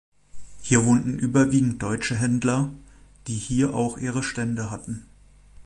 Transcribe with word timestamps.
Hier 0.63 0.83
wohnten 0.83 1.19
überwiegend 1.19 1.83
deutsche 1.83 2.15
Händler, 2.15 2.71
die 3.27 3.35
hier 3.35 3.75
auch 3.75 3.99
ihre 3.99 4.23
Stände 4.23 4.71
hatten. 4.71 5.05